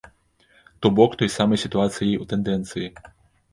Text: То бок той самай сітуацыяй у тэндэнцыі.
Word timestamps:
То 0.83 0.91
бок 0.99 1.17
той 1.19 1.29
самай 1.35 1.61
сітуацыяй 1.65 2.19
у 2.23 2.27
тэндэнцыі. 2.35 2.93